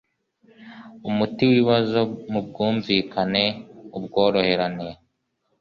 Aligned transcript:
umuti 1.09 1.41
w 1.47 1.49
ibibazo 1.55 1.99
mu 2.31 2.39
bwumvikane 2.47 3.43
ubworoherane 3.97 4.89